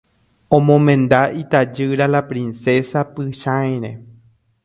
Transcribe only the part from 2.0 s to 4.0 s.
la Princesa Pychãire.